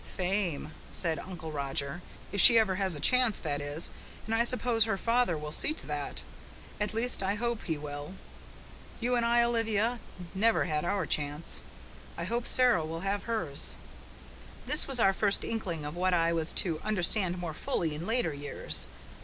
"Fame," 0.03 0.71
said 0.91 1.19
Uncle 1.19 1.51
Roger. 1.51 2.01
"If 2.31 2.41
she 2.41 2.57
ever 2.57 2.77
has 2.77 2.95
a 2.95 2.99
chance, 2.99 3.39
that 3.39 3.61
is, 3.61 3.91
and 4.25 4.33
I 4.33 4.45
suppose 4.45 4.85
her 4.85 4.97
father 4.97 5.37
will 5.37 5.51
see 5.51 5.75
to 5.75 5.85
that. 5.85 6.23
At 6.79 6.95
least, 6.95 7.21
I 7.21 7.35
hope 7.35 7.65
he 7.65 7.77
will. 7.77 8.15
You 8.99 9.15
and 9.15 9.23
I, 9.23 9.43
Olivia, 9.43 9.99
never 10.33 10.63
had 10.65 10.83
our 10.83 11.05
chance. 11.05 11.61
I 12.17 12.23
hope 12.23 12.47
Sara 12.47 12.83
will 12.83 13.01
have 13.01 13.25
hers." 13.25 13.75
This 14.65 14.87
was 14.87 14.97
my 14.97 15.11
first 15.11 15.43
inkling 15.43 15.85
of 15.85 15.95
what 15.95 16.15
I 16.15 16.33
was 16.33 16.51
to 16.53 16.79
understand 16.79 17.37
more 17.37 17.53
fully 17.53 17.93
in 17.93 18.07
later 18.07 18.33
years. 18.33 18.87